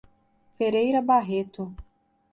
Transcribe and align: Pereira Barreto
Pereira 0.57 0.99
Barreto 0.99 1.71